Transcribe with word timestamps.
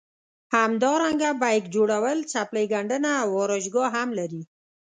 همدارنګه 0.55 1.29
بیک 1.41 1.63
جوړول 1.75 2.17
څپلۍ 2.31 2.65
ګنډنه 2.73 3.11
او 3.23 3.29
ارایشګاه 3.43 3.89
هم 3.95 4.09
لري. 4.19 4.43